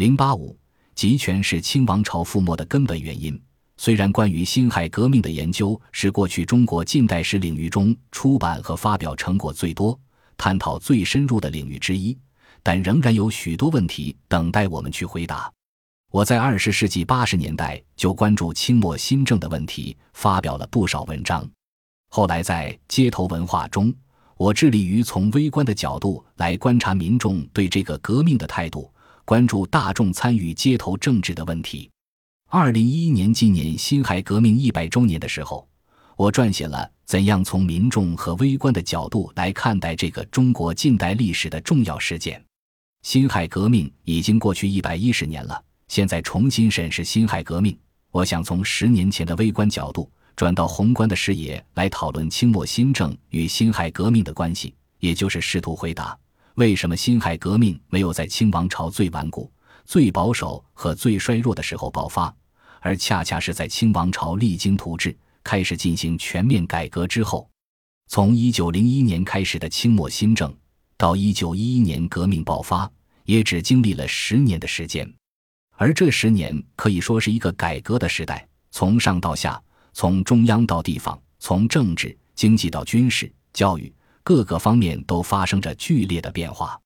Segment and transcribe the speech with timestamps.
[0.00, 0.58] 零八五，
[0.94, 3.38] 集权是清王朝覆没的根本原因。
[3.76, 10.00] 虽然关于辛亥革命的研究是过去中国近代史领域中出版和发表成果最多、
[10.38, 12.16] 探讨最深入的领域之一，
[12.62, 15.52] 但仍然有许多问题等待我们去回答。
[16.10, 21.46] 我在二十世纪八十年代就关注清末新政的问题，发表了不少文章。
[22.08, 23.92] 后来在街头文化中，
[24.38, 28.90] 我致力于从微观的角度来观察民众对这个革命的态度，
[29.24, 31.90] 关注大众参与街头政治的问题。
[32.48, 35.68] 二零一一年纪念辛亥革命一百周年的时候，
[36.16, 42.40] 我撰写了《怎样从民众和微观的角度来看待这个中国近代历史的重要事件》。
[43.02, 47.78] 辛亥革命已经过去一百一十年了，现在重新审视辛亥革命，
[48.10, 56.18] 我想从十年前的微观角度转到宏观的视野来讨论清末新政与辛亥革命的关系，也就是试图回答
[56.54, 59.50] 为什么辛亥革命没有在清王朝最顽固、
[59.84, 62.34] 最保守和最衰弱的时候爆发。
[62.80, 67.48] 而恰恰是在清王朝励精图治、开始进行全面改革之后，
[68.08, 70.50] 从一九零一年开始的清末新政，
[70.96, 72.90] 到一九一一年革命爆发，
[73.24, 75.10] 也只经历了十年的时间。
[75.76, 79.62] 而这十年可以说是一个改革的时代，从上到下，
[79.92, 83.92] 从中央到地方，从政治、经济到军事、教育
[84.30, 86.80] 各个方面都发生着剧烈的变化。